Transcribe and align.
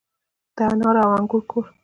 د 0.57 0.57
انار 0.69 0.95
او 1.03 1.09
انګور 1.17 1.43
کور. 1.51 1.65